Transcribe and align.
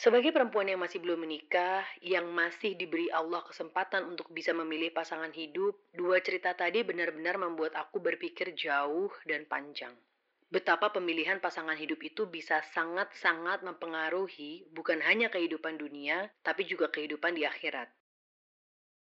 Sebagai 0.00 0.32
perempuan 0.32 0.64
yang 0.64 0.80
masih 0.80 0.96
belum 0.96 1.28
menikah, 1.28 1.84
yang 2.00 2.24
masih 2.32 2.72
diberi 2.72 3.12
Allah 3.12 3.44
kesempatan 3.44 4.08
untuk 4.08 4.32
bisa 4.32 4.56
memilih 4.56 4.88
pasangan 4.96 5.28
hidup, 5.28 5.76
dua 5.92 6.24
cerita 6.24 6.56
tadi 6.56 6.80
benar-benar 6.80 7.36
membuat 7.36 7.76
aku 7.76 8.00
berpikir 8.00 8.56
jauh 8.56 9.12
dan 9.28 9.44
panjang. 9.44 9.92
Betapa 10.48 10.88
pemilihan 10.88 11.36
pasangan 11.36 11.76
hidup 11.76 12.00
itu 12.00 12.24
bisa 12.24 12.64
sangat-sangat 12.72 13.60
mempengaruhi 13.60 14.72
bukan 14.72 15.04
hanya 15.04 15.28
kehidupan 15.28 15.76
dunia, 15.76 16.32
tapi 16.40 16.64
juga 16.64 16.88
kehidupan 16.88 17.36
di 17.36 17.44
akhirat. 17.44 17.92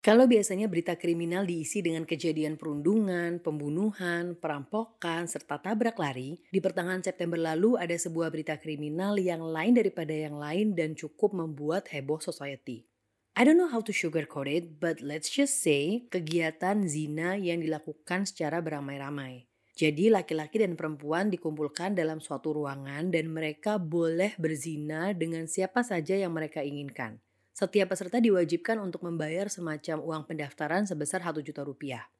Kalau 0.04 0.28
biasanya 0.28 0.68
berita 0.68 1.00
kriminal 1.00 1.48
diisi 1.48 1.80
dengan 1.80 2.04
kejadian 2.04 2.60
perundungan, 2.60 3.40
pembunuhan, 3.40 4.36
perampokan, 4.36 5.24
serta 5.24 5.56
tabrak 5.56 5.96
lari, 5.96 6.44
di 6.52 6.60
pertengahan 6.60 7.00
September 7.00 7.40
lalu 7.40 7.80
ada 7.80 7.96
sebuah 7.96 8.28
berita 8.28 8.60
kriminal 8.60 9.16
yang 9.16 9.40
lain 9.40 9.72
daripada 9.72 10.12
yang 10.12 10.36
lain 10.36 10.76
dan 10.76 10.92
cukup 10.92 11.32
membuat 11.32 11.88
heboh 11.88 12.20
society. 12.20 12.84
I 13.32 13.48
don't 13.48 13.56
know 13.56 13.72
how 13.72 13.80
to 13.80 13.96
sugarcoat 13.96 14.44
it, 14.44 14.76
but 14.76 15.00
let's 15.00 15.32
just 15.32 15.64
say 15.64 16.04
kegiatan 16.12 16.84
zina 16.84 17.40
yang 17.40 17.64
dilakukan 17.64 18.28
secara 18.28 18.60
beramai-ramai. 18.60 19.48
Jadi 19.72 20.12
laki-laki 20.12 20.60
dan 20.68 20.76
perempuan 20.76 21.32
dikumpulkan 21.32 21.96
dalam 21.96 22.20
suatu 22.20 22.52
ruangan 22.52 23.08
dan 23.08 23.32
mereka 23.32 23.80
boleh 23.80 24.36
berzina 24.36 25.16
dengan 25.16 25.48
siapa 25.48 25.80
saja 25.80 26.12
yang 26.12 26.36
mereka 26.36 26.60
inginkan. 26.60 27.24
Setiap 27.54 27.94
peserta 27.94 28.18
diwajibkan 28.18 28.82
untuk 28.82 29.06
membayar 29.06 29.46
semacam 29.46 30.02
uang 30.02 30.22
pendaftaran 30.26 30.90
sebesar 30.90 31.22
1 31.22 31.38
juta 31.38 31.62
rupiah. 31.62 32.10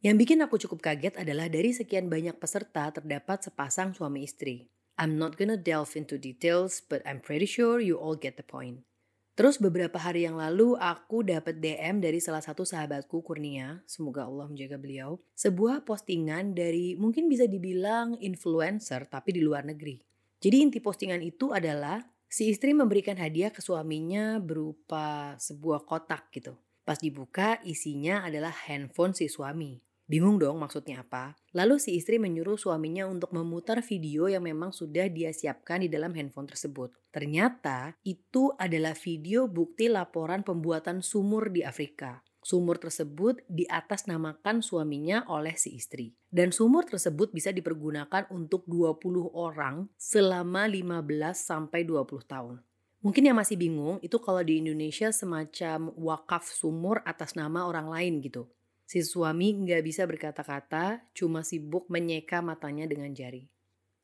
Yang 0.00 0.16
bikin 0.24 0.40
aku 0.40 0.56
cukup 0.56 0.80
kaget 0.80 1.20
adalah 1.20 1.52
dari 1.52 1.76
sekian 1.76 2.08
banyak 2.08 2.40
peserta 2.40 2.88
terdapat 2.88 3.44
sepasang 3.44 3.92
suami 3.92 4.24
istri. 4.24 4.72
I'm 4.96 5.20
not 5.20 5.36
gonna 5.36 5.60
delve 5.60 5.92
into 5.92 6.16
details, 6.16 6.80
but 6.80 7.04
I'm 7.04 7.20
pretty 7.20 7.44
sure 7.44 7.84
you 7.84 8.00
all 8.00 8.16
get 8.16 8.40
the 8.40 8.46
point. 8.48 8.88
Terus 9.36 9.60
beberapa 9.60 10.00
hari 10.00 10.24
yang 10.24 10.40
lalu 10.40 10.74
aku 10.80 11.20
dapat 11.20 11.60
DM 11.60 12.00
dari 12.00 12.18
salah 12.18 12.40
satu 12.40 12.64
sahabatku 12.64 13.20
Kurnia, 13.20 13.84
semoga 13.84 14.24
Allah 14.24 14.48
menjaga 14.48 14.80
beliau, 14.80 15.20
sebuah 15.36 15.84
postingan 15.84 16.56
dari 16.56 16.96
mungkin 16.96 17.28
bisa 17.28 17.44
dibilang 17.44 18.16
influencer 18.18 19.04
tapi 19.04 19.36
di 19.36 19.44
luar 19.44 19.68
negeri. 19.68 20.00
Jadi 20.40 20.56
inti 20.58 20.80
postingan 20.82 21.22
itu 21.22 21.52
adalah 21.52 22.02
Si 22.28 22.52
istri 22.52 22.76
memberikan 22.76 23.16
hadiah 23.16 23.48
ke 23.48 23.64
suaminya 23.64 24.36
berupa 24.36 25.32
sebuah 25.40 25.88
kotak 25.88 26.28
gitu. 26.28 26.60
Pas 26.84 27.00
dibuka 27.00 27.56
isinya 27.64 28.20
adalah 28.20 28.52
handphone 28.68 29.16
si 29.16 29.32
suami. 29.32 29.80
Bingung 30.08 30.40
dong 30.40 30.56
maksudnya 30.60 31.04
apa? 31.04 31.36
Lalu 31.52 31.76
si 31.76 31.96
istri 31.96 32.16
menyuruh 32.16 32.56
suaminya 32.56 33.04
untuk 33.04 33.32
memutar 33.32 33.84
video 33.84 34.24
yang 34.24 34.44
memang 34.44 34.72
sudah 34.72 35.08
dia 35.08 35.32
siapkan 35.32 35.84
di 35.84 35.88
dalam 35.92 36.16
handphone 36.16 36.48
tersebut. 36.48 36.92
Ternyata 37.12 37.96
itu 38.04 38.52
adalah 38.56 38.96
video 38.96 39.48
bukti 39.48 39.88
laporan 39.88 40.44
pembuatan 40.44 41.04
sumur 41.04 41.52
di 41.52 41.60
Afrika. 41.60 42.24
Sumur 42.48 42.80
tersebut 42.80 43.44
di 43.44 43.68
atas 43.68 44.08
namakan 44.08 44.64
suaminya 44.64 45.28
oleh 45.28 45.52
si 45.60 45.76
istri. 45.76 46.16
Dan 46.32 46.48
sumur 46.48 46.88
tersebut 46.88 47.28
bisa 47.28 47.52
dipergunakan 47.52 48.24
untuk 48.32 48.64
20 48.64 49.36
orang 49.36 49.84
selama 50.00 50.64
15 50.64 51.04
sampai 51.36 51.84
20 51.84 52.08
tahun. 52.24 52.56
Mungkin 53.04 53.28
yang 53.28 53.36
masih 53.36 53.60
bingung 53.60 54.00
itu 54.00 54.16
kalau 54.16 54.40
di 54.40 54.64
Indonesia 54.64 55.12
semacam 55.12 55.92
wakaf 55.92 56.48
sumur 56.48 57.04
atas 57.04 57.36
nama 57.36 57.68
orang 57.68 57.92
lain 57.92 58.24
gitu. 58.24 58.48
Si 58.88 59.04
suami 59.04 59.52
nggak 59.52 59.84
bisa 59.84 60.08
berkata-kata, 60.08 61.04
cuma 61.12 61.44
sibuk 61.44 61.92
menyeka 61.92 62.40
matanya 62.40 62.88
dengan 62.88 63.12
jari. 63.12 63.44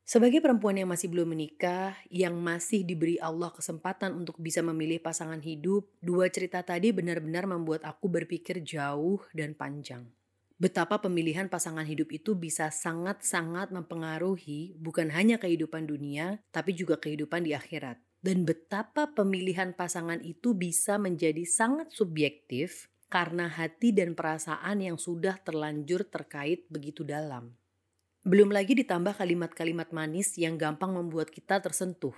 Sebagai 0.05 0.37
perempuan 0.37 0.77
yang 0.77 0.85
masih 0.85 1.09
belum 1.09 1.33
menikah, 1.33 1.97
yang 2.13 2.37
masih 2.37 2.85
diberi 2.85 3.17
Allah 3.17 3.49
kesempatan 3.49 4.13
untuk 4.13 4.37
bisa 4.37 4.61
memilih 4.61 5.01
pasangan 5.01 5.41
hidup, 5.41 5.89
dua 5.97 6.29
cerita 6.29 6.61
tadi 6.61 6.93
benar-benar 6.93 7.49
membuat 7.49 7.81
aku 7.81 8.05
berpikir 8.05 8.61
jauh 8.61 9.17
dan 9.33 9.57
panjang. 9.57 10.05
Betapa 10.61 11.01
pemilihan 11.01 11.49
pasangan 11.49 11.89
hidup 11.89 12.13
itu 12.13 12.37
bisa 12.37 12.69
sangat-sangat 12.69 13.73
mempengaruhi 13.73 14.77
bukan 14.77 15.09
hanya 15.09 15.41
kehidupan 15.41 15.89
dunia, 15.89 16.37
tapi 16.53 16.77
juga 16.77 17.01
kehidupan 17.01 17.41
di 17.41 17.57
akhirat. 17.57 17.97
Dan 18.21 18.45
betapa 18.45 19.09
pemilihan 19.09 19.73
pasangan 19.73 20.21
itu 20.21 20.53
bisa 20.53 21.01
menjadi 21.01 21.41
sangat 21.49 21.89
subjektif 21.89 22.93
karena 23.09 23.49
hati 23.49 23.89
dan 23.89 24.13
perasaan 24.13 24.85
yang 24.85 25.01
sudah 25.01 25.41
terlanjur 25.41 26.05
terkait 26.05 26.69
begitu 26.69 27.01
dalam. 27.01 27.57
Belum 28.25 28.49
lagi 28.49 28.73
ditambah 28.73 29.21
kalimat-kalimat 29.21 29.93
manis 29.93 30.33
yang 30.33 30.57
gampang 30.57 30.97
membuat 30.97 31.29
kita 31.29 31.61
tersentuh. 31.61 32.17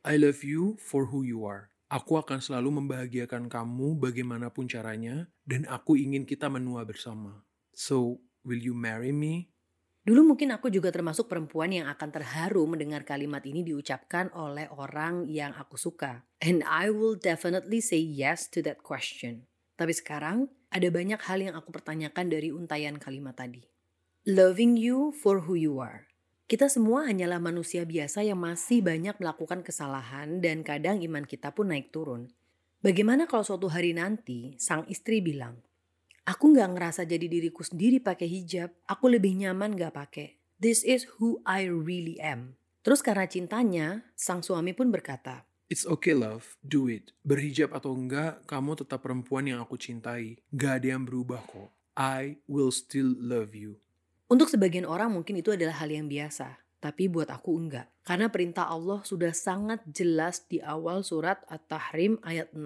I 0.00 0.16
love 0.16 0.40
you 0.40 0.80
for 0.80 1.12
who 1.12 1.28
you 1.28 1.44
are. 1.44 1.68
Aku 1.92 2.16
akan 2.16 2.40
selalu 2.40 2.80
membahagiakan 2.80 3.52
kamu 3.52 4.00
bagaimanapun 4.00 4.64
caranya, 4.64 5.28
dan 5.44 5.68
aku 5.68 6.00
ingin 6.00 6.24
kita 6.24 6.48
menua 6.48 6.88
bersama. 6.88 7.44
So, 7.76 8.24
will 8.48 8.64
you 8.64 8.72
marry 8.72 9.12
me? 9.12 9.52
Dulu 10.08 10.32
mungkin 10.32 10.56
aku 10.56 10.72
juga 10.72 10.88
termasuk 10.88 11.28
perempuan 11.28 11.68
yang 11.68 11.84
akan 11.84 12.08
terharu 12.08 12.64
mendengar 12.64 13.04
kalimat 13.04 13.44
ini 13.44 13.60
diucapkan 13.60 14.32
oleh 14.32 14.72
orang 14.72 15.28
yang 15.28 15.52
aku 15.52 15.76
suka. 15.76 16.24
And 16.40 16.64
I 16.64 16.88
will 16.88 17.20
definitely 17.20 17.84
say 17.84 18.00
yes 18.00 18.48
to 18.56 18.64
that 18.64 18.80
question. 18.80 19.44
Tapi 19.76 19.92
sekarang, 19.92 20.48
ada 20.72 20.88
banyak 20.88 21.20
hal 21.20 21.44
yang 21.44 21.60
aku 21.60 21.76
pertanyakan 21.76 22.32
dari 22.32 22.48
untayan 22.48 22.96
kalimat 22.96 23.36
tadi. 23.36 23.71
Loving 24.22 24.78
you 24.78 25.10
for 25.18 25.50
who 25.50 25.58
you 25.58 25.82
are. 25.82 26.06
Kita 26.46 26.70
semua 26.70 27.10
hanyalah 27.10 27.42
manusia 27.42 27.82
biasa 27.82 28.22
yang 28.22 28.38
masih 28.38 28.78
banyak 28.78 29.18
melakukan 29.18 29.66
kesalahan 29.66 30.38
dan 30.38 30.62
kadang 30.62 31.02
iman 31.02 31.26
kita 31.26 31.50
pun 31.50 31.74
naik 31.74 31.90
turun. 31.90 32.30
Bagaimana 32.86 33.26
kalau 33.26 33.42
suatu 33.42 33.66
hari 33.66 33.98
nanti 33.98 34.54
sang 34.62 34.86
istri 34.86 35.18
bilang, 35.18 35.58
Aku 36.22 36.54
nggak 36.54 36.70
ngerasa 36.70 37.02
jadi 37.02 37.26
diriku 37.26 37.66
sendiri 37.66 37.98
pakai 37.98 38.30
hijab, 38.30 38.70
aku 38.86 39.10
lebih 39.10 39.34
nyaman 39.34 39.74
nggak 39.74 39.90
pakai. 39.90 40.38
This 40.54 40.86
is 40.86 41.18
who 41.18 41.42
I 41.42 41.66
really 41.66 42.22
am. 42.22 42.54
Terus 42.86 43.02
karena 43.02 43.26
cintanya, 43.26 44.06
sang 44.14 44.46
suami 44.46 44.70
pun 44.70 44.94
berkata, 44.94 45.42
It's 45.66 45.82
okay 45.82 46.14
love, 46.14 46.54
do 46.62 46.86
it. 46.86 47.10
Berhijab 47.26 47.74
atau 47.74 47.90
enggak, 47.90 48.46
kamu 48.46 48.86
tetap 48.86 49.02
perempuan 49.02 49.50
yang 49.50 49.58
aku 49.58 49.74
cintai. 49.74 50.38
Gak 50.54 50.78
ada 50.78 50.94
yang 50.94 51.02
berubah 51.10 51.42
kok. 51.42 51.74
I 51.98 52.38
will 52.46 52.70
still 52.70 53.18
love 53.18 53.58
you. 53.58 53.82
Untuk 54.32 54.48
sebagian 54.48 54.88
orang 54.88 55.12
mungkin 55.12 55.44
itu 55.44 55.52
adalah 55.52 55.84
hal 55.84 55.92
yang 55.92 56.08
biasa, 56.08 56.56
tapi 56.80 57.04
buat 57.04 57.28
aku 57.28 57.52
enggak. 57.52 57.92
Karena 58.00 58.32
perintah 58.32 58.64
Allah 58.64 59.04
sudah 59.04 59.28
sangat 59.36 59.84
jelas 59.84 60.48
di 60.48 60.56
awal 60.56 61.04
surat 61.04 61.44
At-Tahrim 61.52 62.16
ayat 62.24 62.48
6. 62.56 62.64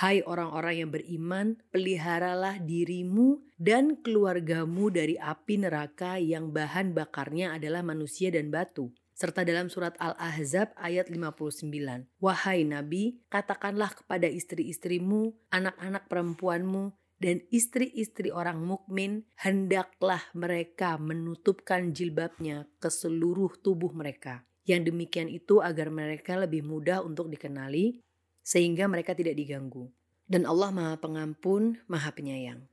Hai 0.00 0.24
orang-orang 0.24 0.80
yang 0.80 0.90
beriman, 0.96 1.60
peliharalah 1.68 2.56
dirimu 2.56 3.44
dan 3.60 4.00
keluargamu 4.00 4.88
dari 4.88 5.20
api 5.20 5.60
neraka 5.60 6.16
yang 6.16 6.56
bahan 6.56 6.96
bakarnya 6.96 7.52
adalah 7.52 7.84
manusia 7.84 8.32
dan 8.32 8.48
batu. 8.48 8.88
Serta 9.12 9.44
dalam 9.44 9.68
surat 9.68 9.92
Al-Ahzab 10.00 10.72
ayat 10.80 11.12
59. 11.12 11.68
Wahai 12.16 12.64
Nabi, 12.64 13.20
katakanlah 13.28 13.92
kepada 13.92 14.24
istri-istrimu, 14.24 15.36
anak-anak 15.52 16.08
perempuanmu, 16.08 16.96
dan 17.24 17.40
istri-istri 17.48 18.28
orang 18.28 18.60
mukmin 18.60 19.24
hendaklah 19.40 20.20
mereka 20.36 21.00
menutupkan 21.00 21.96
jilbabnya 21.96 22.68
ke 22.76 22.92
seluruh 22.92 23.48
tubuh 23.64 23.96
mereka. 23.96 24.44
Yang 24.68 24.92
demikian 24.92 25.32
itu 25.32 25.64
agar 25.64 25.88
mereka 25.88 26.36
lebih 26.36 26.60
mudah 26.60 27.00
untuk 27.00 27.32
dikenali 27.32 28.04
sehingga 28.44 28.84
mereka 28.92 29.16
tidak 29.16 29.40
diganggu. 29.40 29.88
Dan 30.28 30.44
Allah 30.44 30.68
Maha 30.68 31.00
Pengampun, 31.00 31.80
Maha 31.88 32.12
Penyayang. 32.12 32.68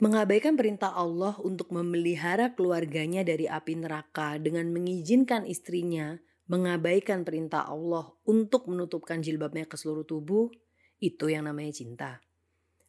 Mengabaikan 0.00 0.56
perintah 0.56 0.96
Allah 0.96 1.36
untuk 1.44 1.68
memelihara 1.68 2.56
keluarganya 2.56 3.28
dari 3.28 3.44
api 3.44 3.76
neraka 3.76 4.40
dengan 4.40 4.72
mengizinkan 4.72 5.44
istrinya 5.44 6.16
mengabaikan 6.48 7.28
perintah 7.28 7.68
Allah 7.68 8.08
untuk 8.24 8.72
menutupkan 8.72 9.20
jilbabnya 9.20 9.68
ke 9.68 9.76
seluruh 9.76 10.08
tubuh, 10.08 10.48
itu 10.96 11.28
yang 11.28 11.44
namanya 11.44 11.76
cinta. 11.76 12.25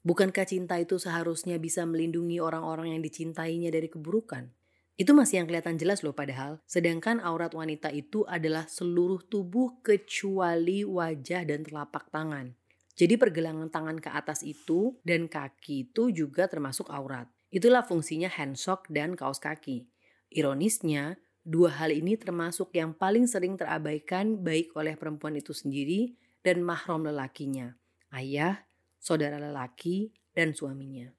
Bukankah 0.07 0.47
cinta 0.47 0.79
itu 0.79 0.95
seharusnya 0.95 1.59
bisa 1.59 1.83
melindungi 1.83 2.39
orang-orang 2.39 2.95
yang 2.95 3.03
dicintainya 3.03 3.67
dari 3.75 3.91
keburukan? 3.91 4.47
Itu 4.95 5.11
masih 5.11 5.43
yang 5.43 5.51
kelihatan 5.51 5.75
jelas 5.75 5.99
loh 5.99 6.15
padahal. 6.15 6.63
Sedangkan 6.63 7.19
aurat 7.19 7.51
wanita 7.51 7.91
itu 7.91 8.23
adalah 8.23 8.71
seluruh 8.71 9.27
tubuh 9.27 9.83
kecuali 9.83 10.87
wajah 10.87 11.43
dan 11.43 11.67
telapak 11.67 12.07
tangan. 12.07 12.55
Jadi 12.95 13.19
pergelangan 13.19 13.67
tangan 13.67 13.99
ke 13.99 14.07
atas 14.07 14.47
itu 14.47 14.95
dan 15.03 15.27
kaki 15.27 15.91
itu 15.91 16.15
juga 16.15 16.47
termasuk 16.47 16.87
aurat. 16.87 17.27
Itulah 17.51 17.83
fungsinya 17.83 18.31
handsock 18.31 18.87
dan 18.87 19.19
kaos 19.19 19.43
kaki. 19.43 19.91
Ironisnya, 20.31 21.19
dua 21.43 21.83
hal 21.83 21.91
ini 21.91 22.15
termasuk 22.15 22.71
yang 22.71 22.95
paling 22.95 23.27
sering 23.27 23.59
terabaikan 23.59 24.39
baik 24.39 24.71
oleh 24.71 24.95
perempuan 24.95 25.35
itu 25.35 25.51
sendiri 25.51 26.15
dan 26.47 26.63
mahram 26.63 27.03
lelakinya, 27.03 27.75
ayah, 28.15 28.66
saudara 28.99 29.41
lelaki, 29.41 30.11
dan 30.37 30.53
suaminya. 30.53 31.09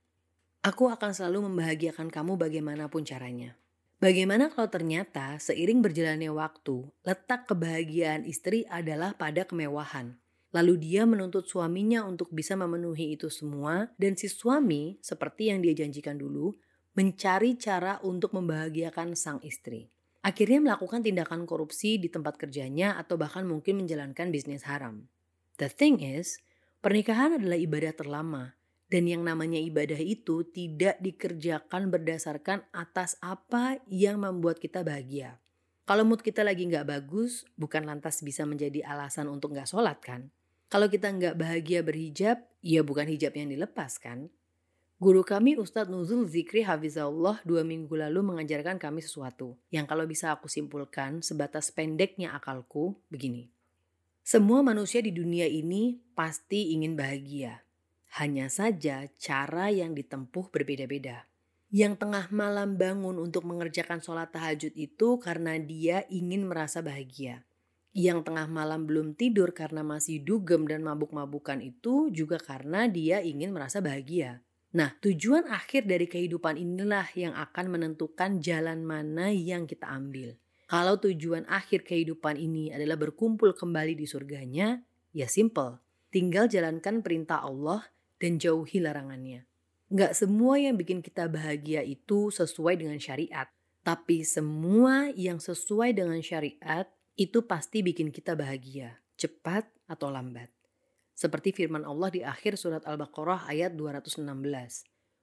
Aku 0.62 0.90
akan 0.90 1.10
selalu 1.10 1.50
membahagiakan 1.50 2.10
kamu 2.10 2.38
bagaimanapun 2.38 3.02
caranya. 3.02 3.58
Bagaimana 3.98 4.46
kalau 4.54 4.70
ternyata 4.70 5.42
seiring 5.42 5.82
berjalannya 5.82 6.30
waktu, 6.30 6.86
letak 7.02 7.50
kebahagiaan 7.50 8.22
istri 8.22 8.62
adalah 8.70 9.18
pada 9.18 9.42
kemewahan. 9.42 10.14
Lalu 10.54 10.78
dia 10.78 11.02
menuntut 11.02 11.50
suaminya 11.50 12.06
untuk 12.06 12.30
bisa 12.30 12.54
memenuhi 12.54 13.18
itu 13.18 13.26
semua 13.26 13.90
dan 13.98 14.14
si 14.14 14.30
suami 14.30 14.96
seperti 15.02 15.50
yang 15.50 15.60
dia 15.60 15.74
janjikan 15.74 16.14
dulu 16.14 16.54
mencari 16.94 17.58
cara 17.58 17.98
untuk 18.06 18.32
membahagiakan 18.38 19.18
sang 19.18 19.42
istri. 19.42 19.90
Akhirnya 20.22 20.58
melakukan 20.58 21.02
tindakan 21.02 21.46
korupsi 21.46 21.98
di 21.98 22.10
tempat 22.10 22.38
kerjanya 22.38 22.98
atau 22.98 23.14
bahkan 23.14 23.46
mungkin 23.46 23.82
menjalankan 23.82 24.34
bisnis 24.34 24.66
haram. 24.66 25.06
The 25.58 25.70
thing 25.70 26.02
is, 26.02 26.42
pernikahan 26.80 27.36
adalah 27.38 27.58
ibadah 27.58 27.92
terlama 27.94 28.58
dan 28.88 29.04
yang 29.04 29.20
namanya 29.20 29.60
ibadah 29.60 30.00
itu 30.00 30.48
tidak 30.48 30.96
dikerjakan 31.04 31.92
berdasarkan 31.92 32.64
atas 32.72 33.20
apa 33.20 33.80
yang 33.86 34.24
membuat 34.24 34.58
kita 34.58 34.80
bahagia. 34.80 35.36
Kalau 35.88 36.04
mood 36.04 36.20
kita 36.20 36.44
lagi 36.44 36.68
nggak 36.68 36.84
bagus, 36.84 37.48
bukan 37.56 37.88
lantas 37.88 38.20
bisa 38.20 38.44
menjadi 38.44 38.84
alasan 38.84 39.28
untuk 39.28 39.56
nggak 39.56 39.68
sholat 39.68 39.96
kan? 40.04 40.28
Kalau 40.68 40.84
kita 40.84 41.08
nggak 41.08 41.36
bahagia 41.40 41.80
berhijab, 41.80 42.44
ya 42.60 42.84
bukan 42.84 43.08
hijab 43.08 43.32
yang 43.32 43.48
dilepas 43.48 43.96
kan? 43.96 44.28
Guru 45.00 45.22
kami 45.22 45.56
Ustadz 45.56 45.88
Nuzul 45.88 46.26
Zikri 46.28 46.66
Hafizahullah 46.66 47.40
dua 47.46 47.62
minggu 47.62 47.94
lalu 47.94 48.20
mengajarkan 48.20 48.82
kami 48.82 49.00
sesuatu 49.00 49.54
yang 49.70 49.86
kalau 49.86 50.04
bisa 50.04 50.34
aku 50.34 50.50
simpulkan 50.50 51.22
sebatas 51.24 51.70
pendeknya 51.72 52.34
akalku 52.34 52.98
begini. 53.08 53.48
Semua 54.28 54.60
manusia 54.60 55.00
di 55.00 55.08
dunia 55.08 55.48
ini 55.48 56.04
pasti 56.12 56.76
ingin 56.76 57.00
bahagia, 57.00 57.64
hanya 58.20 58.52
saja 58.52 59.08
cara 59.16 59.72
yang 59.72 59.96
ditempuh 59.96 60.52
berbeda-beda. 60.52 61.24
Yang 61.72 62.04
tengah 62.04 62.28
malam 62.28 62.76
bangun 62.76 63.16
untuk 63.16 63.48
mengerjakan 63.48 64.04
sholat 64.04 64.28
tahajud 64.28 64.76
itu 64.76 65.16
karena 65.16 65.56
dia 65.56 66.04
ingin 66.12 66.44
merasa 66.44 66.84
bahagia. 66.84 67.48
Yang 67.96 68.28
tengah 68.28 68.44
malam 68.52 68.84
belum 68.84 69.16
tidur 69.16 69.56
karena 69.56 69.80
masih 69.80 70.20
dugem 70.20 70.68
dan 70.68 70.84
mabuk-mabukan 70.84 71.64
itu 71.64 72.12
juga 72.12 72.36
karena 72.36 72.84
dia 72.84 73.24
ingin 73.24 73.56
merasa 73.56 73.80
bahagia. 73.80 74.44
Nah, 74.76 74.92
tujuan 75.00 75.48
akhir 75.48 75.88
dari 75.88 76.04
kehidupan 76.04 76.60
inilah 76.60 77.08
yang 77.16 77.32
akan 77.32 77.72
menentukan 77.72 78.44
jalan 78.44 78.84
mana 78.84 79.32
yang 79.32 79.64
kita 79.64 79.88
ambil. 79.88 80.36
Kalau 80.68 81.00
tujuan 81.00 81.48
akhir 81.48 81.88
kehidupan 81.88 82.36
ini 82.36 82.68
adalah 82.68 83.00
berkumpul 83.00 83.56
kembali 83.56 83.96
di 83.96 84.04
surganya, 84.04 84.84
ya 85.16 85.24
simple. 85.24 85.80
Tinggal 86.12 86.52
jalankan 86.52 87.00
perintah 87.00 87.40
Allah 87.40 87.88
dan 88.20 88.36
jauhi 88.36 88.76
larangannya. 88.84 89.48
Nggak 89.88 90.12
semua 90.12 90.60
yang 90.60 90.76
bikin 90.76 91.00
kita 91.00 91.24
bahagia 91.24 91.80
itu 91.80 92.28
sesuai 92.28 92.84
dengan 92.84 93.00
syariat. 93.00 93.48
Tapi 93.80 94.20
semua 94.20 95.08
yang 95.16 95.40
sesuai 95.40 95.96
dengan 95.96 96.20
syariat 96.20 96.84
itu 97.16 97.48
pasti 97.48 97.80
bikin 97.80 98.12
kita 98.12 98.36
bahagia, 98.36 99.00
cepat 99.16 99.64
atau 99.88 100.12
lambat. 100.12 100.52
Seperti 101.16 101.56
firman 101.56 101.88
Allah 101.88 102.12
di 102.12 102.20
akhir 102.20 102.60
surat 102.60 102.84
Al-Baqarah 102.84 103.48
ayat 103.48 103.72
216. 103.72 104.20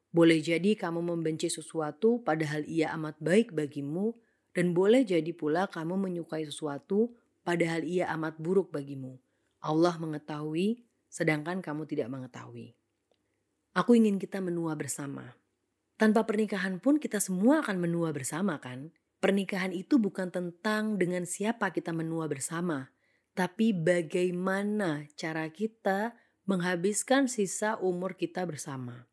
Boleh 0.10 0.42
jadi 0.42 0.74
kamu 0.74 1.06
membenci 1.06 1.54
sesuatu 1.54 2.26
padahal 2.26 2.66
ia 2.66 2.90
amat 2.98 3.22
baik 3.22 3.54
bagimu, 3.54 4.18
dan 4.56 4.72
boleh 4.72 5.04
jadi 5.04 5.36
pula 5.36 5.68
kamu 5.68 6.00
menyukai 6.00 6.48
sesuatu 6.48 7.12
padahal 7.44 7.84
ia 7.84 8.08
amat 8.16 8.40
buruk 8.40 8.72
bagimu. 8.72 9.20
Allah 9.60 10.00
mengetahui, 10.00 10.88
sedangkan 11.12 11.60
kamu 11.60 11.84
tidak 11.84 12.08
mengetahui. 12.08 12.72
Aku 13.76 13.92
ingin 13.92 14.16
kita 14.16 14.40
menua 14.40 14.72
bersama. 14.80 15.36
Tanpa 16.00 16.24
pernikahan 16.24 16.80
pun 16.80 16.96
kita 16.96 17.20
semua 17.20 17.60
akan 17.60 17.84
menua 17.84 18.16
bersama 18.16 18.56
kan? 18.64 18.96
Pernikahan 19.20 19.76
itu 19.76 20.00
bukan 20.00 20.32
tentang 20.32 20.96
dengan 20.96 21.28
siapa 21.28 21.72
kita 21.76 21.92
menua 21.92 22.32
bersama, 22.32 22.92
tapi 23.36 23.76
bagaimana 23.76 25.08
cara 25.20 25.48
kita 25.52 26.16
menghabiskan 26.48 27.28
sisa 27.28 27.76
umur 27.82 28.16
kita 28.16 28.46
bersama. 28.48 29.08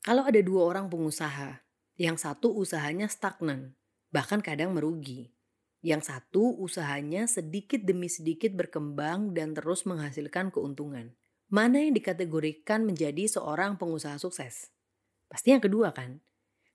Kalau 0.00 0.24
ada 0.24 0.40
dua 0.40 0.62
orang 0.68 0.86
pengusaha, 0.88 1.60
yang 1.98 2.14
satu 2.14 2.54
usahanya 2.54 3.10
stagnan, 3.10 3.74
bahkan 4.08 4.40
kadang 4.40 4.74
merugi. 4.74 5.32
Yang 5.78 6.10
satu 6.10 6.58
usahanya 6.58 7.30
sedikit 7.30 7.78
demi 7.86 8.10
sedikit 8.10 8.50
berkembang 8.56 9.30
dan 9.30 9.54
terus 9.54 9.86
menghasilkan 9.86 10.50
keuntungan. 10.50 11.14
Mana 11.48 11.80
yang 11.80 11.94
dikategorikan 11.94 12.82
menjadi 12.84 13.24
seorang 13.30 13.78
pengusaha 13.78 14.18
sukses? 14.18 14.74
Pasti 15.30 15.54
yang 15.54 15.62
kedua 15.62 15.94
kan? 15.94 16.20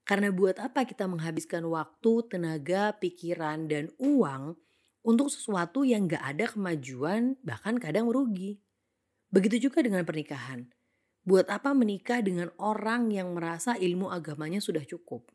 Karena 0.04 0.32
buat 0.32 0.56
apa 0.60 0.84
kita 0.88 1.04
menghabiskan 1.04 1.64
waktu, 1.68 2.12
tenaga, 2.28 2.96
pikiran, 2.96 3.66
dan 3.68 3.92
uang 3.96 4.56
untuk 5.04 5.28
sesuatu 5.28 5.84
yang 5.84 6.08
gak 6.08 6.24
ada 6.24 6.44
kemajuan, 6.48 7.36
bahkan 7.44 7.76
kadang 7.76 8.08
merugi. 8.08 8.60
Begitu 9.28 9.68
juga 9.68 9.82
dengan 9.82 10.06
pernikahan. 10.06 10.70
Buat 11.26 11.48
apa 11.50 11.74
menikah 11.74 12.22
dengan 12.22 12.52
orang 12.60 13.10
yang 13.10 13.34
merasa 13.34 13.74
ilmu 13.74 14.12
agamanya 14.12 14.62
sudah 14.62 14.86
cukup? 14.86 15.33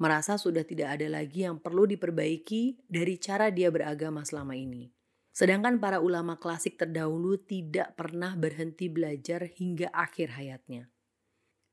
Merasa 0.00 0.40
sudah 0.40 0.64
tidak 0.64 0.96
ada 0.96 1.12
lagi 1.12 1.44
yang 1.44 1.60
perlu 1.60 1.84
diperbaiki 1.84 2.88
dari 2.88 3.20
cara 3.20 3.52
dia 3.52 3.68
beragama 3.68 4.24
selama 4.24 4.56
ini. 4.56 4.88
Sedangkan 5.28 5.76
para 5.76 6.00
ulama 6.00 6.40
klasik 6.40 6.80
terdahulu 6.80 7.36
tidak 7.36 7.94
pernah 8.00 8.32
berhenti 8.32 8.88
belajar 8.88 9.44
hingga 9.46 9.92
akhir 9.92 10.40
hayatnya. 10.40 10.88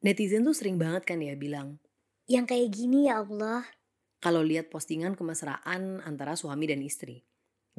Netizen 0.04 0.44
tuh 0.44 0.54
sering 0.54 0.76
banget 0.76 1.08
kan 1.08 1.24
ya 1.24 1.34
bilang, 1.40 1.80
yang 2.28 2.44
kayak 2.44 2.70
gini 2.76 3.08
ya 3.08 3.24
Allah. 3.24 3.64
Kalau 4.20 4.44
lihat 4.44 4.68
postingan 4.68 5.16
kemesraan 5.16 6.04
antara 6.04 6.36
suami 6.36 6.68
dan 6.68 6.84
istri. 6.84 7.24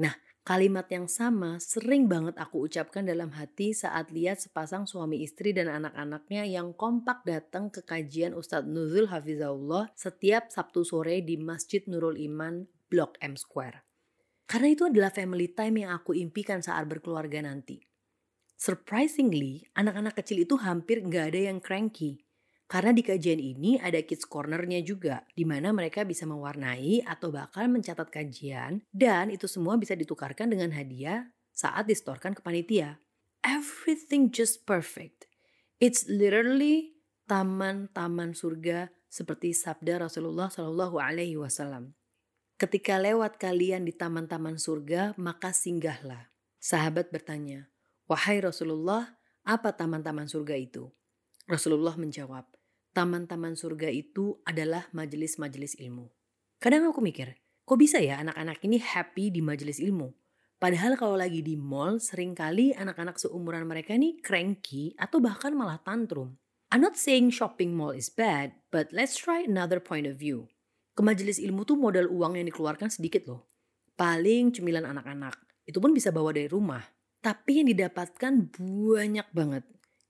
Nah, 0.01 0.15
kalimat 0.49 0.89
yang 0.89 1.05
sama 1.13 1.61
sering 1.61 2.09
banget 2.09 2.33
aku 2.41 2.65
ucapkan 2.65 3.05
dalam 3.05 3.37
hati 3.37 3.77
saat 3.77 4.09
lihat 4.09 4.41
sepasang 4.41 4.89
suami 4.89 5.21
istri 5.21 5.53
dan 5.53 5.69
anak-anaknya 5.69 6.49
yang 6.49 6.73
kompak 6.73 7.21
datang 7.29 7.69
ke 7.69 7.85
kajian 7.85 8.33
Ustadz 8.33 8.65
Nuzul 8.65 9.13
Hafizahullah 9.13 9.93
setiap 9.93 10.49
Sabtu 10.49 10.89
sore 10.89 11.21
di 11.21 11.37
Masjid 11.37 11.85
Nurul 11.85 12.17
Iman, 12.17 12.65
Blok 12.89 13.21
M 13.21 13.37
Square. 13.37 13.85
Karena 14.49 14.73
itu 14.73 14.89
adalah 14.89 15.13
family 15.13 15.53
time 15.53 15.85
yang 15.85 15.93
aku 15.93 16.17
impikan 16.17 16.65
saat 16.65 16.89
berkeluarga 16.89 17.45
nanti. 17.45 17.85
Surprisingly, 18.57 19.69
anak-anak 19.77 20.17
kecil 20.17 20.49
itu 20.49 20.57
hampir 20.57 21.05
nggak 21.05 21.37
ada 21.37 21.53
yang 21.53 21.61
cranky. 21.61 22.25
Karena 22.69 22.93
di 22.93 23.01
kajian 23.01 23.41
ini 23.41 23.81
ada 23.81 23.97
kids 24.05 24.29
cornernya 24.29 24.85
juga, 24.85 25.25
di 25.33 25.49
mana 25.49 25.73
mereka 25.73 26.05
bisa 26.05 26.29
mewarnai 26.29 27.01
atau 27.01 27.33
bakal 27.33 27.65
mencatat 27.73 28.13
kajian, 28.13 28.85
dan 28.93 29.33
itu 29.33 29.49
semua 29.49 29.81
bisa 29.81 29.97
ditukarkan 29.97 30.53
dengan 30.53 30.77
hadiah 30.77 31.33
saat 31.49 31.89
distorkan 31.89 32.37
ke 32.37 32.45
panitia. 32.45 33.01
Everything 33.41 34.29
just 34.29 34.69
perfect. 34.69 35.33
It's 35.81 36.05
literally 36.13 37.01
taman-taman 37.25 38.37
surga 38.37 38.93
seperti 39.09 39.57
sabda 39.57 40.05
Rasulullah 40.05 40.53
Shallallahu 40.53 41.01
Alaihi 41.01 41.41
Wasallam. 41.41 41.97
Ketika 42.61 43.01
lewat 43.01 43.41
kalian 43.41 43.89
di 43.89 43.97
taman-taman 43.97 44.61
surga, 44.61 45.17
maka 45.17 45.57
singgahlah. 45.57 46.29
Sahabat 46.61 47.09
bertanya, 47.15 47.71
Wahai 48.11 48.43
Rasulullah, 48.43 49.17
apa 49.47 49.73
taman-taman 49.73 50.27
surga 50.27 50.59
itu? 50.59 50.91
Rasulullah 51.47 51.95
menjawab, 51.95 52.45
taman-taman 52.99 53.55
surga 53.55 53.95
itu 53.95 54.43
adalah 54.43 54.91
majelis-majelis 54.91 55.79
ilmu. 55.79 56.11
Kadang 56.59 56.91
aku 56.91 56.99
mikir, 56.99 57.39
kok 57.63 57.79
bisa 57.79 58.03
ya 58.03 58.19
anak-anak 58.19 58.59
ini 58.67 58.83
happy 58.83 59.31
di 59.31 59.39
majelis 59.39 59.79
ilmu? 59.79 60.11
Padahal 60.59 60.99
kalau 60.99 61.15
lagi 61.15 61.39
di 61.39 61.55
mall, 61.55 62.03
sering 62.03 62.35
kali 62.35 62.75
anak-anak 62.75 63.15
seumuran 63.23 63.71
mereka 63.71 63.95
ini 63.95 64.19
cranky 64.19 64.99
atau 64.99 65.23
bahkan 65.23 65.55
malah 65.55 65.79
tantrum. 65.79 66.35
I'm 66.75 66.83
not 66.83 66.99
saying 66.99 67.31
shopping 67.31 67.79
mall 67.79 67.95
is 67.95 68.11
bad, 68.11 68.59
but 68.75 68.91
let's 68.91 69.15
try 69.15 69.47
another 69.47 69.79
point 69.79 70.11
of 70.11 70.19
view. 70.19 70.51
Ke 70.99 71.07
majelis 71.07 71.39
ilmu 71.39 71.63
tuh 71.63 71.79
modal 71.79 72.11
uang 72.11 72.35
yang 72.35 72.51
dikeluarkan 72.51 72.91
sedikit 72.91 73.31
loh. 73.31 73.47
Paling 73.95 74.51
cemilan 74.51 74.83
anak-anak. 74.83 75.39
Itu 75.63 75.79
pun 75.79 75.95
bisa 75.95 76.11
bawa 76.11 76.35
dari 76.35 76.51
rumah. 76.51 76.83
Tapi 77.23 77.63
yang 77.63 77.71
didapatkan 77.71 78.59
banyak 78.59 79.29
banget. 79.31 79.63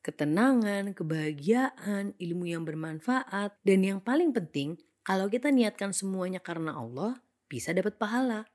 Ketenangan, 0.03 0.95
kebahagiaan, 0.95 2.15
ilmu 2.17 2.45
yang 2.47 2.63
bermanfaat, 2.63 3.59
dan 3.67 3.81
yang 3.83 3.99
paling 3.99 4.31
penting, 4.31 4.79
kalau 5.03 5.27
kita 5.27 5.51
niatkan 5.51 5.91
semuanya 5.91 6.39
karena 6.39 6.79
Allah, 6.79 7.19
bisa 7.49 7.75
dapat 7.75 7.97
pahala. 7.97 8.47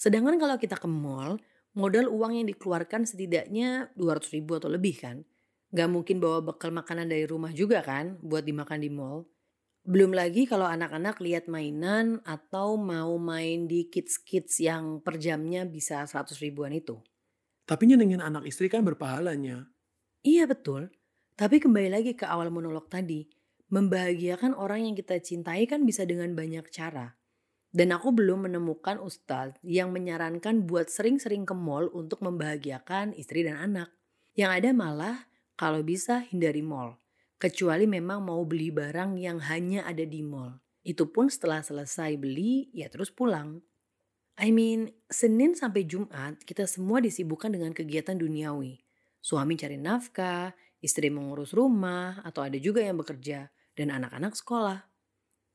Sedangkan 0.00 0.40
kalau 0.40 0.56
kita 0.56 0.80
ke 0.80 0.88
mall, 0.88 1.36
modal 1.76 2.08
uang 2.08 2.40
yang 2.40 2.46
dikeluarkan 2.48 3.04
setidaknya 3.04 3.92
200 3.98 4.34
ribu 4.34 4.56
atau 4.56 4.72
lebih 4.72 4.96
kan. 4.96 5.26
Gak 5.70 5.90
mungkin 5.90 6.18
bawa 6.18 6.42
bekal 6.42 6.74
makanan 6.74 7.06
dari 7.06 7.28
rumah 7.28 7.54
juga 7.54 7.84
kan 7.84 8.18
buat 8.24 8.42
dimakan 8.42 8.80
di 8.80 8.90
mall. 8.90 9.28
Belum 9.80 10.12
lagi 10.12 10.44
kalau 10.44 10.66
anak-anak 10.66 11.22
lihat 11.22 11.46
mainan 11.46 12.20
atau 12.26 12.76
mau 12.76 13.16
main 13.16 13.64
di 13.64 13.88
kids-kids 13.88 14.60
yang 14.60 15.00
per 15.00 15.16
jamnya 15.16 15.64
bisa 15.64 16.02
100 16.04 16.36
ribuan 16.42 16.74
itu. 16.74 17.00
Tapi 17.64 17.86
nyenengin 17.86 18.20
anak 18.20 18.44
istri 18.50 18.66
kan 18.66 18.82
berpahalanya. 18.82 19.66
Iya 20.20 20.44
betul. 20.44 20.92
Tapi 21.32 21.56
kembali 21.56 21.88
lagi 21.88 22.12
ke 22.12 22.28
awal 22.28 22.52
monolog 22.52 22.92
tadi. 22.92 23.24
Membahagiakan 23.72 24.52
orang 24.52 24.84
yang 24.84 24.92
kita 24.92 25.16
cintai 25.16 25.64
kan 25.64 25.88
bisa 25.88 26.04
dengan 26.04 26.36
banyak 26.36 26.68
cara. 26.68 27.16
Dan 27.72 27.94
aku 27.96 28.12
belum 28.12 28.50
menemukan 28.50 29.00
ustadz 29.00 29.56
yang 29.64 29.96
menyarankan 29.96 30.68
buat 30.68 30.92
sering-sering 30.92 31.48
ke 31.48 31.56
mall 31.56 31.88
untuk 31.96 32.20
membahagiakan 32.20 33.16
istri 33.16 33.46
dan 33.46 33.56
anak. 33.56 33.88
Yang 34.36 34.50
ada 34.60 34.70
malah 34.76 35.16
kalau 35.56 35.80
bisa 35.80 36.26
hindari 36.28 36.60
mall. 36.60 37.00
Kecuali 37.40 37.88
memang 37.88 38.20
mau 38.20 38.44
beli 38.44 38.68
barang 38.68 39.16
yang 39.16 39.40
hanya 39.48 39.88
ada 39.88 40.04
di 40.04 40.20
mall. 40.20 40.60
Itu 40.84 41.08
pun 41.08 41.32
setelah 41.32 41.64
selesai 41.64 42.20
beli, 42.20 42.68
ya 42.76 42.92
terus 42.92 43.08
pulang. 43.08 43.64
I 44.36 44.52
mean, 44.52 44.92
Senin 45.08 45.56
sampai 45.56 45.88
Jumat 45.88 46.44
kita 46.44 46.68
semua 46.68 47.00
disibukkan 47.00 47.48
dengan 47.48 47.72
kegiatan 47.72 48.20
duniawi. 48.20 48.89
Suami 49.20 49.56
cari 49.56 49.76
nafkah, 49.76 50.56
istri 50.80 51.12
mengurus 51.12 51.52
rumah, 51.52 52.24
atau 52.24 52.44
ada 52.44 52.56
juga 52.56 52.80
yang 52.80 53.00
bekerja, 53.00 53.52
dan 53.76 53.88
anak-anak 53.92 54.36
sekolah. 54.36 54.88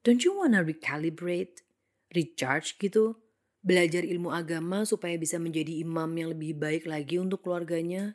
Don't 0.06 0.22
you 0.22 0.38
wanna 0.38 0.62
recalibrate? 0.62 1.66
Recharge 2.14 2.78
gitu? 2.78 3.18
Belajar 3.66 4.06
ilmu 4.06 4.30
agama 4.30 4.86
supaya 4.86 5.18
bisa 5.18 5.42
menjadi 5.42 5.82
imam 5.82 6.10
yang 6.14 6.30
lebih 6.38 6.54
baik 6.56 6.86
lagi 6.86 7.18
untuk 7.18 7.42
keluarganya? 7.42 8.14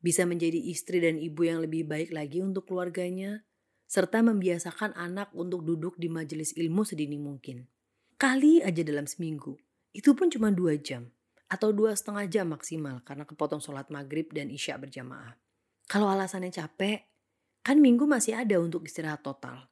bisa 0.00 0.24
menjadi 0.24 0.56
istri 0.56 0.98
dan 1.04 1.20
ibu 1.20 1.44
yang 1.44 1.60
lebih 1.60 1.84
baik 1.84 2.10
lagi 2.10 2.40
untuk 2.40 2.66
keluarganya, 2.68 3.44
serta 3.84 4.24
membiasakan 4.24 4.96
anak 4.96 5.28
untuk 5.36 5.64
duduk 5.64 6.00
di 6.00 6.08
majelis 6.08 6.56
ilmu 6.56 6.82
sedini 6.88 7.20
mungkin. 7.20 7.68
Kali 8.16 8.64
aja 8.64 8.80
dalam 8.84 9.04
seminggu, 9.04 9.56
itu 9.92 10.12
pun 10.16 10.32
cuma 10.32 10.52
dua 10.52 10.76
jam, 10.80 11.08
atau 11.50 11.74
dua 11.74 11.98
setengah 11.98 12.30
jam 12.30 12.46
maksimal 12.54 13.02
karena 13.02 13.26
kepotong 13.26 13.58
sholat 13.58 13.90
maghrib 13.90 14.30
dan 14.30 14.48
isya 14.48 14.78
berjamaah. 14.78 15.34
Kalau 15.90 16.06
alasannya 16.06 16.54
capek, 16.54 17.02
kan 17.66 17.82
minggu 17.82 18.06
masih 18.06 18.38
ada 18.38 18.62
untuk 18.62 18.86
istirahat 18.86 19.26
total. 19.26 19.66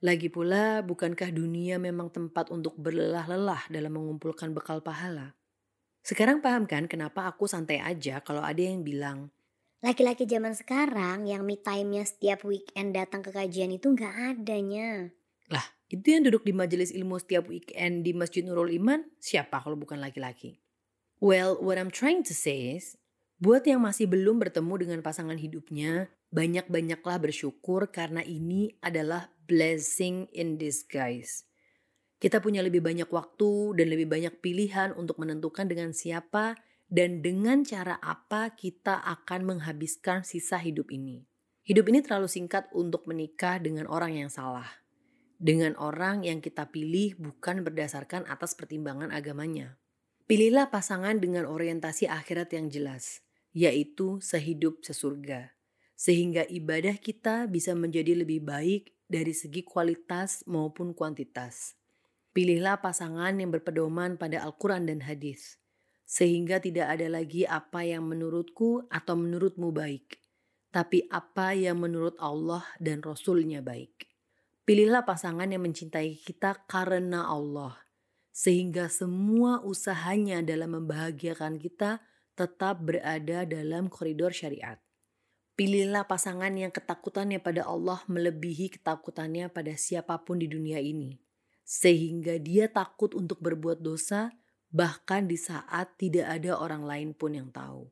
Lagi 0.00 0.32
pula, 0.32 0.80
bukankah 0.80 1.28
dunia 1.28 1.76
memang 1.76 2.08
tempat 2.08 2.48
untuk 2.48 2.80
berlelah-lelah 2.80 3.68
dalam 3.68 3.92
mengumpulkan 3.92 4.56
bekal 4.56 4.80
pahala? 4.80 5.36
Sekarang 6.00 6.40
paham 6.40 6.64
kan 6.64 6.88
kenapa 6.88 7.28
aku 7.28 7.44
santai 7.44 7.84
aja 7.84 8.24
kalau 8.24 8.40
ada 8.40 8.62
yang 8.64 8.80
bilang, 8.80 9.28
Laki-laki 9.78 10.26
zaman 10.26 10.58
sekarang 10.58 11.30
yang 11.30 11.46
me 11.46 11.54
time-nya 11.54 12.02
setiap 12.02 12.42
weekend 12.42 12.98
datang 12.98 13.22
ke 13.22 13.30
kajian 13.30 13.70
itu 13.70 13.94
nggak 13.94 14.34
adanya. 14.34 15.06
Lah, 15.54 15.62
itu 15.86 16.02
yang 16.02 16.26
duduk 16.26 16.42
di 16.42 16.50
majelis 16.50 16.90
ilmu 16.90 17.14
setiap 17.22 17.46
weekend 17.46 18.02
di 18.02 18.10
Masjid 18.10 18.42
Nurul 18.42 18.74
Iman, 18.74 19.06
siapa 19.22 19.62
kalau 19.62 19.78
bukan 19.78 20.02
laki-laki? 20.02 20.58
Well, 21.18 21.58
what 21.58 21.82
I'm 21.82 21.90
trying 21.90 22.22
to 22.30 22.34
say 22.34 22.78
is, 22.78 22.94
buat 23.42 23.66
yang 23.66 23.82
masih 23.82 24.06
belum 24.06 24.38
bertemu 24.38 24.74
dengan 24.86 25.00
pasangan 25.02 25.34
hidupnya, 25.34 26.14
banyak-banyaklah 26.30 27.18
bersyukur 27.18 27.90
karena 27.90 28.22
ini 28.22 28.78
adalah 28.78 29.26
blessing 29.50 30.30
in 30.30 30.62
disguise. 30.62 31.42
Kita 32.22 32.38
punya 32.38 32.62
lebih 32.62 32.82
banyak 32.82 33.10
waktu 33.10 33.78
dan 33.78 33.86
lebih 33.90 34.06
banyak 34.06 34.38
pilihan 34.38 34.94
untuk 34.94 35.18
menentukan 35.18 35.66
dengan 35.66 35.90
siapa 35.90 36.54
dan 36.86 37.18
dengan 37.18 37.66
cara 37.66 37.98
apa 37.98 38.54
kita 38.54 39.02
akan 39.02 39.54
menghabiskan 39.54 40.22
sisa 40.22 40.58
hidup 40.62 40.90
ini. 40.94 41.26
Hidup 41.66 41.90
ini 41.90 41.98
terlalu 41.98 42.30
singkat 42.30 42.70
untuk 42.70 43.10
menikah 43.10 43.58
dengan 43.58 43.90
orang 43.90 44.18
yang 44.18 44.30
salah. 44.30 44.66
Dengan 45.38 45.74
orang 45.78 46.22
yang 46.22 46.38
kita 46.38 46.70
pilih 46.70 47.18
bukan 47.18 47.66
berdasarkan 47.66 48.26
atas 48.26 48.54
pertimbangan 48.54 49.10
agamanya. 49.10 49.78
Pilihlah 50.28 50.68
pasangan 50.68 51.16
dengan 51.16 51.48
orientasi 51.48 52.04
akhirat 52.04 52.52
yang 52.52 52.68
jelas, 52.68 53.24
yaitu 53.56 54.20
sehidup 54.20 54.84
sesurga. 54.84 55.56
Sehingga 55.96 56.44
ibadah 56.44 57.00
kita 57.00 57.48
bisa 57.48 57.72
menjadi 57.72 58.12
lebih 58.12 58.44
baik 58.44 58.92
dari 59.08 59.32
segi 59.32 59.64
kualitas 59.64 60.44
maupun 60.44 60.92
kuantitas. 60.92 61.80
Pilihlah 62.36 62.84
pasangan 62.84 63.40
yang 63.40 63.48
berpedoman 63.48 64.20
pada 64.20 64.44
Al-Quran 64.44 64.84
dan 64.84 65.00
hadis 65.08 65.58
sehingga 66.08 66.56
tidak 66.56 66.88
ada 66.88 67.20
lagi 67.20 67.44
apa 67.44 67.84
yang 67.84 68.08
menurutku 68.08 68.88
atau 68.88 69.12
menurutmu 69.12 69.68
baik, 69.76 70.16
tapi 70.72 71.04
apa 71.12 71.52
yang 71.52 71.84
menurut 71.84 72.16
Allah 72.16 72.64
dan 72.80 73.04
Rasulnya 73.04 73.60
baik. 73.60 74.08
Pilihlah 74.64 75.04
pasangan 75.04 75.52
yang 75.52 75.68
mencintai 75.68 76.16
kita 76.24 76.64
karena 76.64 77.28
Allah, 77.28 77.76
sehingga 78.38 78.86
semua 78.86 79.58
usahanya 79.66 80.46
dalam 80.46 80.78
membahagiakan 80.78 81.58
kita 81.58 81.98
tetap 82.38 82.86
berada 82.86 83.42
dalam 83.42 83.90
koridor 83.90 84.30
syariat. 84.30 84.78
Pilihlah 85.58 86.06
pasangan 86.06 86.54
yang 86.54 86.70
ketakutannya 86.70 87.42
pada 87.42 87.66
Allah 87.66 87.98
melebihi 88.06 88.78
ketakutannya 88.78 89.50
pada 89.50 89.74
siapa 89.74 90.22
pun 90.22 90.38
di 90.38 90.46
dunia 90.46 90.78
ini, 90.78 91.18
sehingga 91.66 92.38
dia 92.38 92.70
takut 92.70 93.10
untuk 93.18 93.42
berbuat 93.42 93.82
dosa 93.82 94.30
bahkan 94.70 95.26
di 95.26 95.34
saat 95.34 95.98
tidak 95.98 96.30
ada 96.30 96.62
orang 96.62 96.86
lain 96.86 97.10
pun 97.18 97.34
yang 97.34 97.50
tahu. 97.50 97.90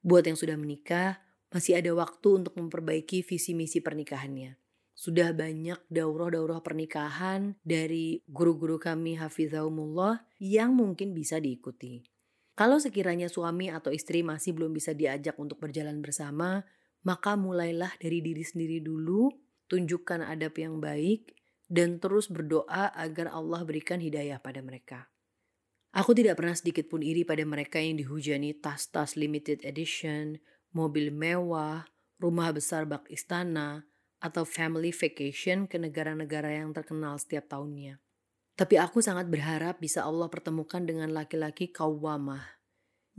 Buat 0.00 0.32
yang 0.32 0.40
sudah 0.40 0.56
menikah, 0.56 1.20
masih 1.52 1.76
ada 1.76 1.92
waktu 1.92 2.40
untuk 2.40 2.56
memperbaiki 2.56 3.20
visi 3.20 3.52
misi 3.52 3.84
pernikahannya. 3.84 4.63
Sudah 4.94 5.34
banyak 5.34 5.82
daurah-daurah 5.90 6.62
pernikahan 6.62 7.58
dari 7.66 8.22
guru-guru 8.30 8.78
kami 8.78 9.18
Hafizahumullah 9.18 10.22
yang 10.38 10.78
mungkin 10.78 11.10
bisa 11.10 11.42
diikuti. 11.42 12.06
Kalau 12.54 12.78
sekiranya 12.78 13.26
suami 13.26 13.66
atau 13.74 13.90
istri 13.90 14.22
masih 14.22 14.54
belum 14.54 14.70
bisa 14.70 14.94
diajak 14.94 15.34
untuk 15.42 15.58
berjalan 15.58 15.98
bersama, 15.98 16.62
maka 17.02 17.34
mulailah 17.34 17.90
dari 17.98 18.22
diri 18.22 18.46
sendiri 18.46 18.78
dulu, 18.78 19.34
tunjukkan 19.66 20.22
adab 20.22 20.54
yang 20.62 20.78
baik, 20.78 21.34
dan 21.66 21.98
terus 21.98 22.30
berdoa 22.30 22.94
agar 22.94 23.34
Allah 23.34 23.66
berikan 23.66 23.98
hidayah 23.98 24.38
pada 24.38 24.62
mereka. 24.62 25.10
Aku 25.94 26.14
tidak 26.14 26.38
pernah 26.38 26.54
sedikit 26.54 26.86
pun 26.86 27.02
iri 27.02 27.26
pada 27.26 27.42
mereka 27.42 27.82
yang 27.82 27.98
dihujani 27.98 28.54
tas-tas 28.58 29.18
limited 29.18 29.62
edition, 29.66 30.38
mobil 30.74 31.10
mewah, 31.10 31.86
rumah 32.18 32.50
besar 32.50 32.86
bak 32.86 33.06
istana, 33.10 33.86
atau 34.24 34.48
family 34.48 34.88
vacation 34.88 35.68
ke 35.68 35.76
negara-negara 35.76 36.56
yang 36.56 36.72
terkenal 36.72 37.20
setiap 37.20 37.44
tahunnya. 37.52 38.00
Tapi 38.56 38.80
aku 38.80 39.04
sangat 39.04 39.28
berharap 39.28 39.84
bisa 39.84 40.00
Allah 40.00 40.32
pertemukan 40.32 40.80
dengan 40.80 41.12
laki-laki 41.12 41.68
kawamah 41.68 42.40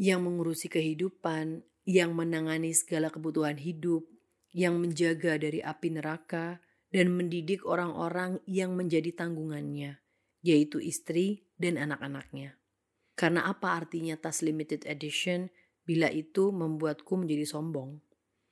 yang 0.02 0.26
mengurusi 0.26 0.66
kehidupan, 0.66 1.62
yang 1.86 2.18
menangani 2.18 2.74
segala 2.74 3.14
kebutuhan 3.14 3.62
hidup, 3.62 4.02
yang 4.50 4.82
menjaga 4.82 5.38
dari 5.38 5.62
api 5.62 5.94
neraka, 5.94 6.64
dan 6.90 7.12
mendidik 7.12 7.68
orang-orang 7.68 8.40
yang 8.48 8.74
menjadi 8.74 9.12
tanggungannya, 9.12 10.00
yaitu 10.42 10.80
istri 10.80 11.46
dan 11.60 11.76
anak-anaknya. 11.76 12.56
Karena 13.20 13.48
apa 13.48 13.76
artinya 13.76 14.16
tas 14.16 14.40
limited 14.40 14.88
edition 14.88 15.52
bila 15.84 16.08
itu 16.08 16.56
membuatku 16.56 17.20
menjadi 17.20 17.44
sombong? 17.44 18.05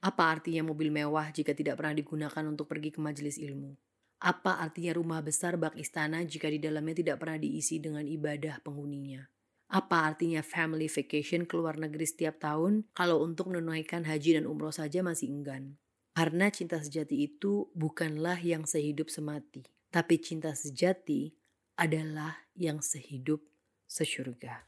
Apa 0.04 0.36
artinya 0.36 0.68
mobil 0.68 0.92
mewah 0.92 1.32
jika 1.32 1.56
tidak 1.56 1.80
pernah 1.80 1.96
digunakan 1.96 2.44
untuk 2.44 2.68
pergi 2.68 2.92
ke 2.92 3.00
majelis 3.00 3.40
ilmu? 3.40 3.72
Apa 4.20 4.60
artinya 4.60 5.00
rumah 5.00 5.24
besar 5.24 5.56
bak 5.56 5.80
istana 5.80 6.20
jika 6.28 6.52
di 6.52 6.60
dalamnya 6.60 7.00
tidak 7.00 7.24
pernah 7.24 7.40
diisi 7.40 7.80
dengan 7.80 8.04
ibadah 8.04 8.60
penghuninya? 8.60 9.24
Apa 9.72 10.12
artinya 10.12 10.44
family 10.44 10.92
vacation 10.92 11.48
ke 11.48 11.56
luar 11.56 11.80
negeri 11.80 12.04
setiap 12.04 12.36
tahun 12.36 12.84
kalau 12.92 13.24
untuk 13.24 13.56
menunaikan 13.56 14.04
haji 14.04 14.44
dan 14.44 14.44
umroh 14.44 14.76
saja 14.76 15.00
masih 15.00 15.32
enggan? 15.32 15.80
Karena 16.12 16.52
cinta 16.52 16.84
sejati 16.84 17.24
itu 17.24 17.72
bukanlah 17.72 18.44
yang 18.44 18.68
sehidup 18.68 19.08
semati, 19.08 19.64
tapi 19.88 20.20
cinta 20.20 20.52
sejati 20.52 21.32
adalah 21.80 22.44
yang 22.60 22.84
sehidup 22.84 23.40
sesyurga 23.88 24.68